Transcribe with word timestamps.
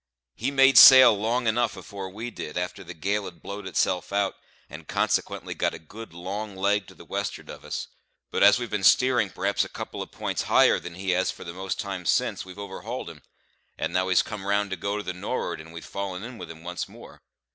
He 0.33 0.49
made 0.49 0.79
sail 0.79 1.15
long 1.15 1.45
enough 1.45 1.77
afore 1.77 2.09
we 2.09 2.31
did, 2.31 2.57
a'ter 2.57 2.83
the 2.83 2.95
gale 2.95 3.25
had 3.25 3.43
blowed 3.43 3.67
itself 3.67 4.11
out, 4.11 4.33
and 4.67 4.87
consequently 4.87 5.53
got 5.53 5.75
a 5.75 5.77
good 5.77 6.11
long 6.11 6.55
leg 6.55 6.87
to 6.87 6.95
the 6.95 7.05
west'ard 7.05 7.51
of 7.51 7.63
us; 7.63 7.87
but 8.31 8.41
as 8.41 8.57
we've 8.57 8.71
been 8.71 8.83
steering 8.83 9.29
perhaps 9.29 9.63
a 9.63 9.69
couple 9.69 10.01
of 10.01 10.09
p'ints 10.09 10.45
higher 10.49 10.79
than 10.79 10.95
he 10.95 11.11
has 11.11 11.29
for 11.29 11.45
most 11.45 11.73
of 11.77 11.83
the 11.83 11.83
time 11.83 12.07
since, 12.07 12.43
we've 12.43 12.57
overhauled 12.57 13.11
him; 13.11 13.21
and 13.77 13.93
now 13.93 14.07
he's 14.07 14.23
come 14.23 14.43
round 14.47 14.71
to 14.71 14.75
go 14.75 14.97
to 14.97 15.03
the 15.03 15.13
nor'ard, 15.13 15.61
and 15.61 15.71
we've 15.71 15.85
fallen 15.85 16.23
in 16.23 16.39
with 16.39 16.49
him 16.49 16.63
once 16.63 16.89
more." 16.89 17.21